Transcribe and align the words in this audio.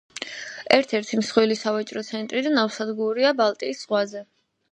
ერთ-ერთი 0.77 1.19
მსხვილი 1.19 1.57
სავაჭრო 1.59 2.03
ცენტრი 2.09 2.43
და 2.47 2.55
ნავსადგურია 2.57 3.35
ბალტიის 3.43 3.85
ზღვაზე. 3.85 4.27